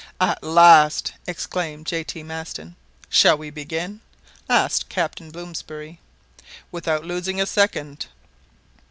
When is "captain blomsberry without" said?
4.89-7.05